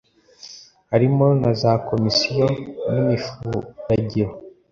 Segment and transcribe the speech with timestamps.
[0.91, 2.47] harimo na za komisiyo
[2.93, 4.31] n imifuragiro